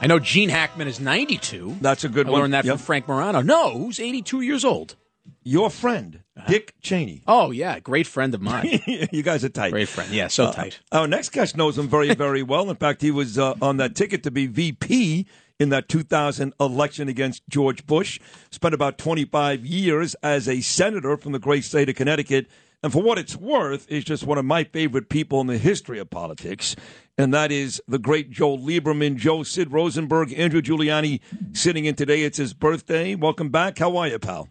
[0.00, 1.76] I know Gene Hackman is 92.
[1.80, 2.40] That's a good I one.
[2.42, 2.76] learned that Yep.
[2.76, 3.40] from Frank Morano.
[3.40, 4.94] No, who's 82 years old?
[5.42, 7.22] Your friend, Dick Cheney.
[7.26, 8.80] Oh, yeah, great friend of mine.
[9.12, 9.72] you guys are tight.
[9.72, 10.10] Great friend.
[10.12, 10.80] Yeah, so Uh, tight.
[10.92, 12.70] Our next guest knows him very, very well.
[12.70, 15.26] In fact, he was uh, on that ticket to be VP
[15.58, 18.20] in that 2000 election against George Bush.
[18.50, 22.46] Spent about 25 years as a senator from the great state of Connecticut.
[22.82, 25.98] And for what it's worth, is just one of my favorite people in the history
[25.98, 26.76] of politics.
[27.16, 31.20] And that is the great Joe Lieberman, Joe Sid Rosenberg, Andrew Giuliani
[31.52, 32.22] sitting in today.
[32.22, 33.16] It's his birthday.
[33.16, 33.78] Welcome back.
[33.78, 34.48] How are you, pal?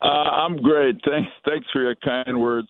[0.00, 0.96] Uh, I'm great.
[1.04, 1.30] Thanks.
[1.44, 2.68] Thanks for your kind words.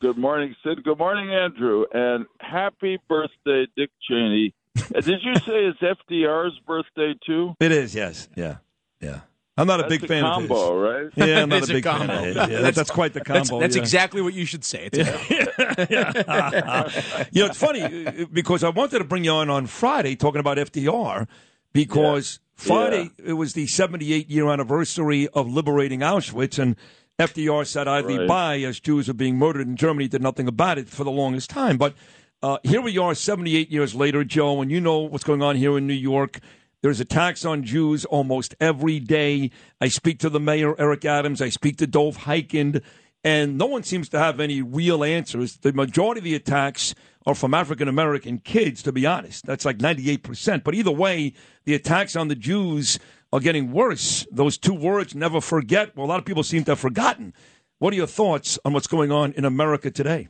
[0.00, 0.84] Good morning, Sid.
[0.84, 4.54] Good morning, Andrew, and happy birthday, Dick Cheney.
[4.76, 7.54] Uh, Did you say it's FDR's birthday too?
[7.58, 8.28] It is, yes.
[8.36, 8.58] Yeah.
[9.00, 9.20] Yeah.
[9.58, 11.12] I'm not a That's big fan of combo, of right?
[11.28, 12.14] Yeah, I'm not It's a a big fan combo.
[12.18, 12.36] of his.
[12.36, 13.58] Yeah, that's, that's quite the combo.
[13.60, 13.82] that's yeah.
[13.82, 14.90] exactly what you should say.
[14.92, 15.02] It's a
[15.88, 15.96] you
[17.42, 20.58] know, it's funny uh, because I wanted to bring you on on Friday talking about
[20.58, 21.26] FDR
[21.72, 26.76] because Friday it was the 78 year anniversary of liberating Auschwitz, and
[27.18, 28.28] FDR sat idly Right.
[28.28, 31.48] by as Jews were being murdered in Germany, did nothing about it for the longest
[31.50, 31.78] time.
[31.78, 31.94] But
[32.42, 35.78] uh, here we are, 78 years later, Joe, and you know what's going on here
[35.78, 36.40] in New York.
[36.82, 39.50] There's attacks on Jews almost every day.
[39.80, 41.40] I speak to the mayor, Eric Adams.
[41.40, 42.82] I speak to Dov Hikind,
[43.24, 45.56] and no one seems to have any real answers.
[45.56, 46.94] The majority of the attacks
[47.26, 49.46] are from African American kids, to be honest.
[49.46, 50.62] That's like 98%.
[50.62, 51.32] But either way,
[51.64, 52.98] the attacks on the Jews
[53.32, 54.26] are getting worse.
[54.30, 57.34] Those two words, never forget, well, a lot of people seem to have forgotten.
[57.78, 60.28] What are your thoughts on what's going on in America today?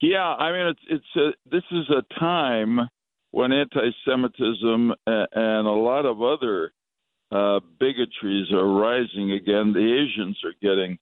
[0.00, 2.80] Yeah, I mean, it's it's a, this is a time
[3.36, 6.72] when anti-Semitism and a lot of other
[7.30, 9.74] uh, bigotries are rising again.
[9.74, 10.96] The Asians are getting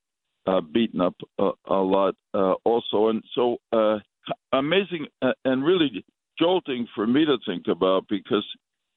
[0.45, 3.99] uh, beaten up a, a lot uh, also, and so uh,
[4.53, 6.05] amazing uh, and really
[6.37, 8.45] jolting for me to think about because,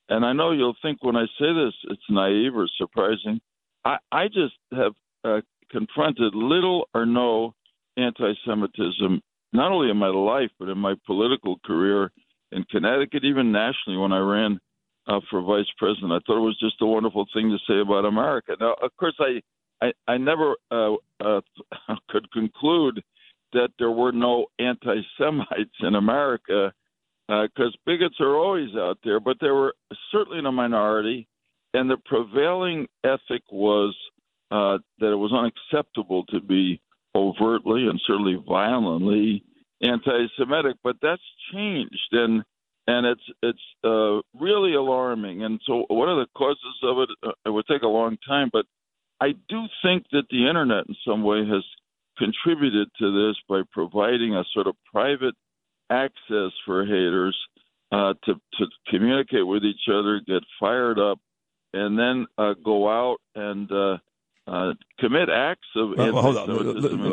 [0.09, 3.40] and I know you'll think when I say this it's naive or surprising.
[3.86, 4.94] I, I just have
[5.24, 7.54] uh, confronted little or no
[7.98, 9.22] anti-Semitism
[9.54, 12.12] not only in my life but in my political career
[12.52, 14.59] in Connecticut, even nationally when I ran
[15.08, 16.12] uh, for vice president.
[16.12, 18.56] I thought it was just a wonderful thing to say about America.
[18.59, 19.41] Now, of course, I
[19.81, 20.94] I, I never uh,
[21.24, 21.41] uh,
[22.09, 23.02] could conclude
[23.53, 26.74] that there were no anti-Semites in America
[27.28, 29.75] because bigots are always out there, but they were
[30.12, 31.28] certainly in a minority,
[31.74, 33.96] and the prevailing ethic was
[34.52, 36.81] uh, that it was unacceptable to be
[37.16, 39.44] overtly and certainly violently
[39.82, 40.78] anti-Semitic.
[40.84, 41.22] But that's
[41.54, 42.44] changed, and
[42.88, 45.44] and it's it's uh, really alarming.
[45.44, 47.10] And so, what are the causes of it?
[47.24, 48.66] Uh, it would take a long time, but
[49.20, 51.64] I do think that the internet in some way has
[52.18, 55.36] contributed to this by providing a sort of private
[55.90, 57.38] access for haters
[57.92, 61.20] uh, to to communicate with each other, get fired up,
[61.74, 63.98] and then uh, go out and uh,
[64.47, 66.50] uh, commit acts of Uh, hold on.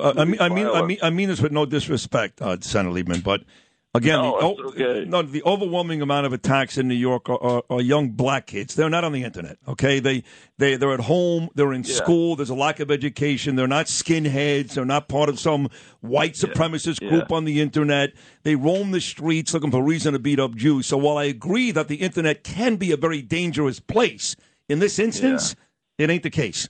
[0.00, 2.94] Uh, I mean, I mean, I mean, I mean this with no disrespect, uh, Senator
[2.94, 3.42] Lieberman, but
[3.92, 5.04] again, No, the, okay.
[5.08, 8.74] no, the overwhelming amount of attacks in New York are, are, are young black kids.
[8.74, 9.58] They're not on the internet.
[9.66, 10.22] Okay, they
[10.58, 11.48] they they're at home.
[11.56, 11.94] They're in Yeah.
[11.94, 12.36] school.
[12.36, 13.56] There's a lack of education.
[13.56, 14.74] They're not skinheads.
[14.74, 15.68] They're not part of some
[16.00, 17.08] white supremacist Yeah.
[17.08, 18.12] group on the internet.
[18.44, 20.86] They roam the streets looking for a reason to beat up Jews.
[20.86, 24.36] So while I agree that the internet can be a very dangerous place,
[24.68, 25.56] in this instance,
[25.98, 26.68] it ain't the case.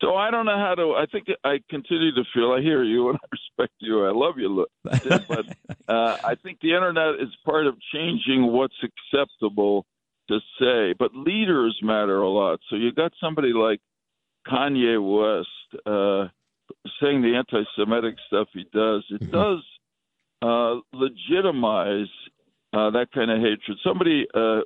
[0.00, 0.94] So I don't know how to.
[0.94, 2.52] I think I continue to feel.
[2.52, 4.04] I hear you and I respect you.
[4.06, 5.46] I love you, but
[5.88, 9.86] uh, I think the internet is part of changing what's acceptable
[10.28, 10.94] to say.
[10.98, 12.60] But leaders matter a lot.
[12.70, 13.80] So you got somebody like
[14.46, 16.28] Kanye West uh,
[17.00, 19.04] saying the anti-Semitic stuff he does.
[19.10, 19.64] It does
[20.42, 22.06] uh, legitimize
[22.72, 23.78] uh, that kind of hatred.
[23.82, 24.60] Somebody uh,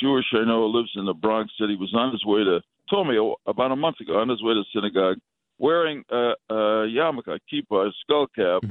[0.00, 2.60] Jewish I know who lives in the Bronx said he was on his way to
[2.90, 3.16] told me
[3.46, 5.18] about a month ago on his way to synagogue
[5.58, 6.54] wearing a, a
[6.86, 8.62] yarmulke, a kippah, a skull cap,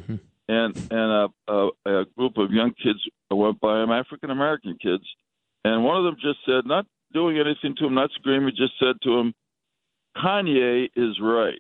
[0.48, 3.00] and and a, a, a group of young kids
[3.32, 5.04] uh, went by him, African American kids,
[5.64, 8.96] and one of them just said, not doing anything to him, not screaming, just said
[9.04, 9.34] to him,
[10.18, 11.60] Kanye is right.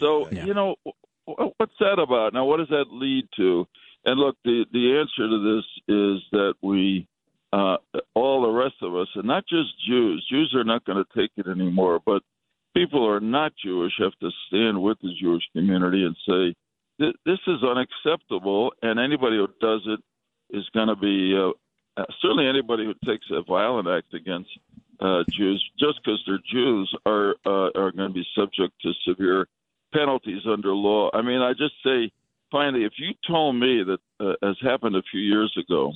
[0.00, 0.46] So Yeah.
[0.46, 0.76] you know
[1.26, 2.32] what's that about?
[2.34, 3.66] Now, what does that lead to?
[4.04, 7.06] And look, the the answer to this is that we,
[7.52, 7.76] uh,
[8.14, 10.26] all the rest of us, and not just Jews.
[10.30, 12.22] Jews are not going to take it anymore, but
[12.74, 16.54] people who are not Jewish have to stand with the Jewish community and say
[16.98, 20.00] this is unacceptable, and anybody who does it
[20.56, 21.50] is going to be uh,
[21.96, 24.50] uh, certainly anybody who takes a violent act against
[25.00, 29.46] uh, Jews just because they're Jews are uh, are going to be subject to severe
[29.92, 31.10] penalties under law.
[31.12, 32.10] I mean, I just say
[32.50, 35.92] finally, if you told me that, uh, as happened a few years ago,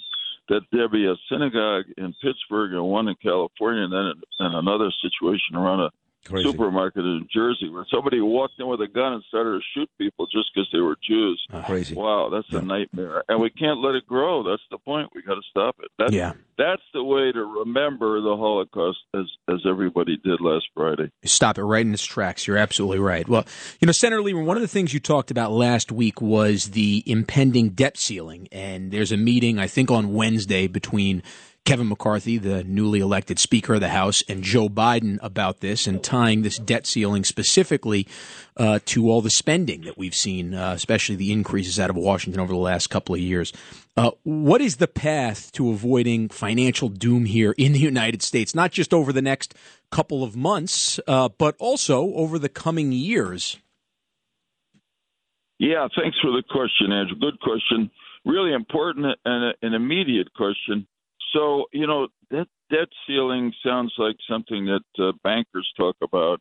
[0.49, 4.91] that there be a synagogue in Pittsburgh and one in California, and then and another
[5.03, 5.91] situation around a
[6.27, 6.51] Crazy.
[6.51, 10.27] supermarket in Jersey where somebody walked in with a gun and started to shoot people
[10.27, 11.43] just because they were Jews.
[11.53, 11.95] Ah, crazy.
[11.95, 14.43] Wow, that's a nightmare, and we can't let it grow.
[14.43, 15.11] That's the point.
[15.15, 15.91] We got to stop it.
[15.99, 16.33] That's, Yeah.
[16.59, 21.11] that's the way to remember the Holocaust, as as everybody did last Friday.
[21.25, 22.47] Stop it right in its tracks.
[22.47, 23.27] You're absolutely right.
[23.29, 23.47] Well,
[23.81, 27.03] you know, Senator Lieberman, one of the things you talked about last week was the
[27.07, 28.49] impending debt ceiling.
[28.53, 31.23] And there's a meeting, I think, on Wednesday between
[31.69, 36.03] Kevin McCarthy, the newly elected Speaker of the House, and Joe Biden about this and
[36.03, 38.09] tying this debt ceiling specifically
[38.57, 42.41] uh, to all the spending that we've seen, uh, especially the increases out of Washington
[42.41, 43.53] over the last couple of years.
[43.99, 48.73] Uh, what is the path to avoiding financial doom here in the United States, not
[48.73, 49.55] just over the next
[49.91, 53.59] couple of months, uh, but also over the coming years?
[55.59, 57.19] Yeah, thanks for the question, Andrew.
[57.21, 57.91] Good question.
[58.25, 60.87] Really important and an immediate question.
[61.33, 66.41] So, you know, that debt ceiling sounds like something that uh, bankers talk about.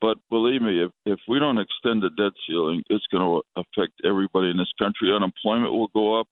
[0.00, 3.94] But believe me, if, if we don't extend the debt ceiling, it's going to affect
[4.04, 5.12] everybody in this country.
[5.12, 6.26] Unemployment will go up.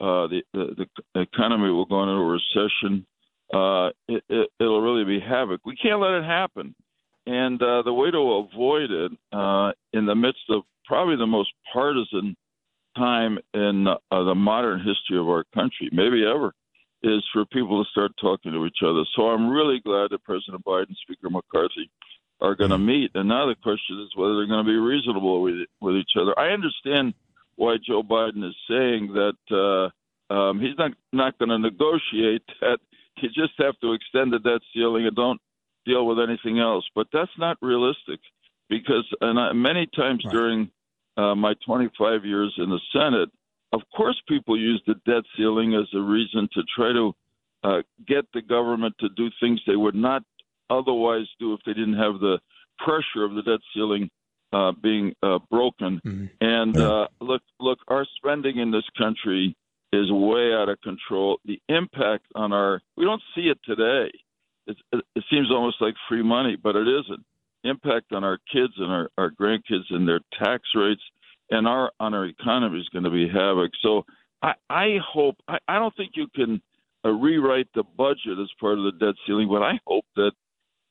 [0.00, 3.06] Uh, the, the, the economy will go into a recession.
[3.52, 5.60] Uh, it, it, it'll really be havoc.
[5.66, 6.74] We can't let it happen.
[7.26, 11.50] And uh, the way to avoid it uh, in the midst of probably the most
[11.72, 12.36] partisan
[12.96, 16.52] time in uh, the modern history of our country, maybe ever,
[17.04, 19.04] is for people to start talking to each other.
[19.14, 21.90] So I'm really glad that President Biden, and Speaker McCarthy
[22.40, 23.10] are going to meet.
[23.14, 26.38] And now the question is whether they're going to be reasonable with with each other.
[26.38, 27.14] I understand
[27.56, 29.90] why Joe Biden is saying that
[30.30, 32.78] uh, um, he's not not going to negotiate that.
[33.18, 35.40] You just have to extend the debt ceiling and don't
[35.86, 36.84] deal with anything else.
[36.94, 38.18] But that's not realistic
[38.68, 40.32] because and I, many times Right.
[40.32, 40.70] during
[41.16, 43.30] uh, my 25 years in the Senate,
[43.74, 47.12] of course, people use the debt ceiling as a reason to try to
[47.64, 50.22] uh, get the government to do things they would not
[50.70, 52.38] otherwise do if they didn't have the
[52.78, 54.08] pressure of the debt ceiling
[54.52, 56.00] uh, being uh, broken.
[56.04, 56.30] Mhm.
[56.40, 59.56] And uh, look, look, our spending in this country
[59.92, 61.38] is way out of control.
[61.44, 64.10] The impact on our we don't see it today.
[64.66, 67.24] It, it, it seems almost like free money, but it isn't.
[67.64, 71.02] Impact on our kids and our, our grandkids and their tax rates
[71.50, 73.70] and our on our economy is going to be havoc.
[73.82, 74.04] So
[74.42, 76.60] I, I hope I, I don't think you can
[77.04, 80.32] uh, rewrite the budget as part of the debt ceiling, but I hope that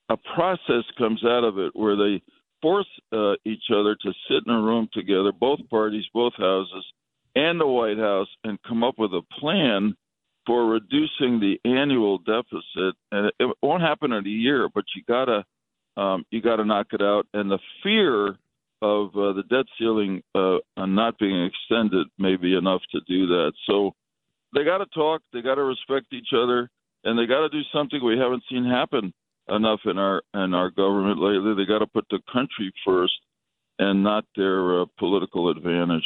[0.10, 2.22] a process comes out of it where they
[2.62, 6.86] force uh, each other to sit in a room together, both parties, both houses,
[7.36, 9.96] and the White House, and come up with a plan
[10.46, 12.96] for reducing the annual deficit.
[13.12, 15.46] And it, it won't happen in a year, but you gotta
[15.96, 17.28] um, you gotta knock it out.
[17.34, 18.38] And the fear
[18.83, 23.54] of uh, the debt ceiling uh, not being extended may be enough to do that.
[23.69, 23.94] So
[24.54, 25.21] they got to talk.
[25.31, 26.69] They got to respect each other,
[27.06, 29.13] and they got to do something we haven't seen happen
[29.47, 31.56] enough in our in our government lately.
[31.56, 33.13] They got to put the country first
[33.80, 36.06] and not their uh, political advantage.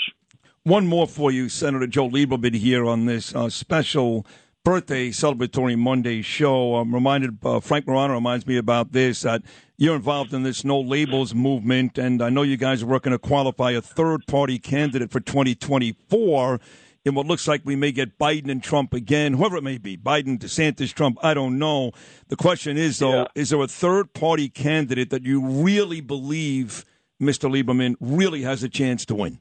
[0.64, 4.26] One more for you, Senator Joe Lieberman here on this uh, special
[4.64, 6.76] birthday celebratory Monday show.
[6.76, 9.42] I'm reminded, uh, Frank Morano reminds me about this, that
[9.78, 13.20] you're involved in this no labels movement, and I know you guys are working to
[13.20, 16.60] qualify a third party candidate for 2024
[17.06, 19.96] in what looks like we may get Biden and Trump again, whoever it may be,
[19.96, 21.92] Biden, DeSantis, Trump, I don't know.
[22.28, 23.26] The question is, though, Yeah.
[23.36, 26.84] is there a third party candidate that you really believe,
[27.22, 27.50] Mr.
[27.50, 29.40] Lieberman, really has a chance to win?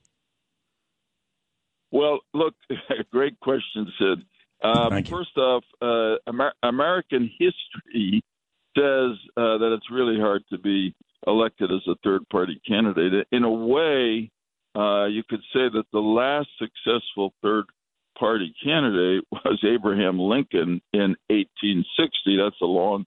[1.91, 2.55] Well, look,
[3.11, 4.19] great question, Sid.
[4.63, 8.23] Um, first off, uh, Amer- American history
[8.77, 10.95] says uh, that it's really hard to be
[11.27, 13.27] elected as a third party candidate.
[13.33, 14.31] In a way,
[14.77, 17.65] uh, you could say that the last successful third
[18.19, 22.37] party candidate was Abraham Lincoln in 1860.
[22.37, 23.05] That's a long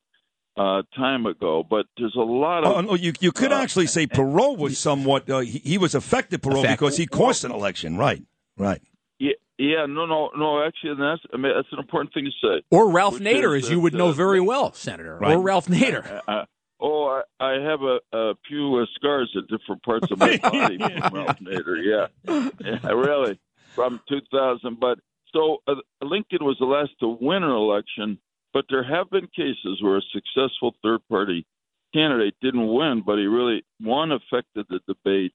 [0.58, 1.64] uh, time ago.
[1.68, 4.78] But there's a lot of Oh, no, you, you could Uh, actually say Perot was
[4.78, 6.80] somewhat, uh, he, he was effective, Perot, Effective.
[6.80, 7.98] because he cost an election.
[7.98, 8.22] Right,
[8.58, 8.82] right.
[9.20, 10.64] Yeah, yeah, no, no, no.
[10.64, 12.64] Actually, that's I mean, that's an important thing to say.
[12.72, 15.18] Or Ralph Which Nader, is as you that, would know uh, very well, Senator.
[15.18, 15.36] Right.
[15.36, 16.22] Or Ralph Nader.
[16.28, 16.46] Uh,
[16.82, 20.78] Oh, I, I have a, a few uh, scars at different parts of my body
[20.78, 21.84] from Ralph Nader.
[21.84, 23.38] Yeah, yeah, really,
[23.76, 24.80] from 2000.
[24.80, 25.00] But
[25.34, 28.18] so uh, Lincoln was the last to win an election,
[28.54, 31.46] but there have been cases where a successful third-party
[31.94, 35.34] candidate didn't win, but he really one affected the debate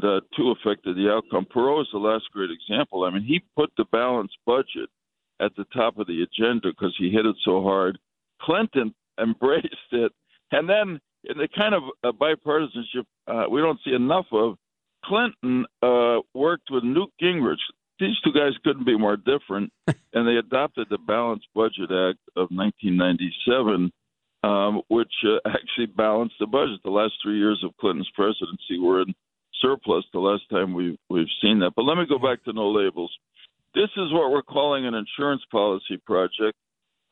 [0.00, 1.46] and uh, two affected the outcome.
[1.54, 3.04] Perot is the last great example.
[3.04, 4.88] I mean, he put the balanced budget
[5.40, 7.98] at the top of the agenda because he hit it so hard.
[8.40, 10.12] Clinton embraced it,
[10.52, 14.56] and then in the kind of uh, bipartisanship uh, we don't see enough of,
[15.04, 17.56] Clinton uh, worked with Newt Gingrich.
[18.00, 22.48] These two guys couldn't be more different, and they adopted the Balanced Budget Act of
[22.50, 23.90] 1997,
[24.44, 26.80] um, which uh, actually balanced the budget.
[26.84, 29.14] The last three years of Clinton's presidency were in
[29.60, 30.04] surplus.
[30.12, 31.72] The last time we we've seen that.
[31.76, 33.12] But let me go back to no labels.
[33.74, 36.56] This is what we're calling an insurance policy project.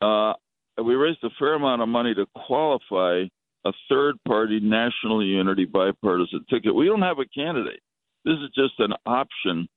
[0.00, 0.34] Uh,
[0.82, 3.24] we raised a fair amount of money to qualify
[3.64, 6.74] a third party national unity bipartisan ticket.
[6.74, 7.80] We don't have a candidate.
[8.24, 9.68] This is just an option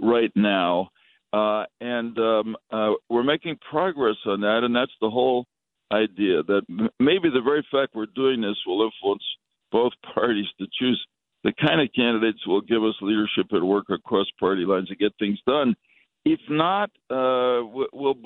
[0.00, 0.90] right now.
[1.32, 5.44] Uh, and um, uh, we're making progress on that, and that's the whole
[5.92, 9.24] idea that m- maybe the very fact we're doing this will influence
[9.70, 11.04] both parties to choose
[11.46, 15.12] the kind of candidates will give us leadership and work across party lines to get
[15.20, 15.76] things done.
[16.24, 17.62] If not, uh,
[17.92, 18.16] we'll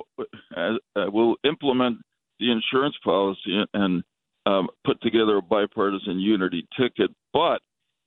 [0.57, 0.79] uh,
[1.13, 1.99] we'll implement
[2.39, 4.03] the insurance policy and
[4.47, 7.11] um, put together a bipartisan unity ticket.
[7.35, 7.61] But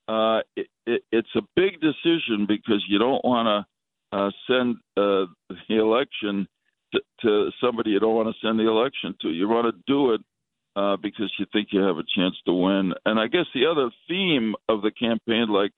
[0.08, 3.46] uh, it, it, it's a big decision because you don't want
[4.10, 5.30] to uh, send uh,
[5.68, 6.48] the election
[6.92, 9.28] to, to somebody you don't want to send the election to.
[9.28, 10.22] You want to do it
[10.76, 12.92] uh, because you think you have a chance to win.
[13.04, 15.72] And I guess the other theme of the campaign, like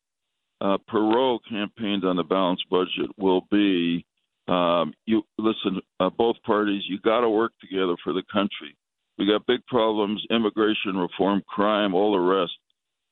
[0.60, 4.04] uh, Perot campaigned on the balanced budget, will be
[4.48, 8.76] um, you listen, uh, both parties, you got to work together for the country.
[9.18, 12.52] We got big problems: immigration reform, crime, all the rest,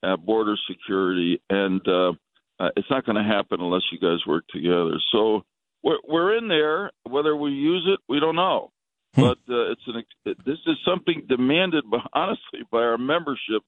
[0.02, 2.12] uh, border security, and uh,
[2.60, 5.00] uh, it's not going to happen unless you guys work together.
[5.10, 5.42] So
[5.82, 6.90] we're we're in there.
[7.04, 8.70] Whether we use it, we don't know.
[9.16, 13.62] But uh, it's an this is something demanded, by, honestly, by our membership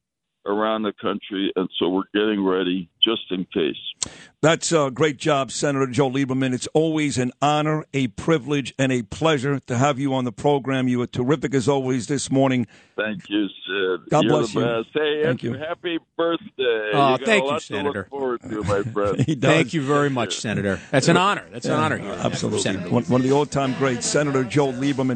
[0.47, 3.77] around the country, and so we're getting ready just in case.
[4.43, 6.53] That's a great job, Senator Joe Lieberman.
[6.55, 10.89] It's always an honor, a privilege, and a pleasure to have you on the program.
[10.89, 12.67] You were terrific as always this morning.
[12.97, 14.09] Thank you, Sid.
[14.11, 14.67] God You're bless the you.
[14.67, 14.89] Best.
[14.95, 15.55] Hey, Thank you.
[15.55, 16.47] happy birthday!
[16.95, 17.93] Oh, you got thank a you, Senator.
[17.93, 19.21] To look forward to, my friend.
[19.21, 19.51] He does.
[19.51, 20.81] Thank you very much, Senator.
[20.91, 21.45] That's an honor.
[21.51, 22.13] That's an honor here.
[22.13, 22.91] Absolutely.
[22.91, 25.15] One, one of the old time greats, Senator Joe Lieberman.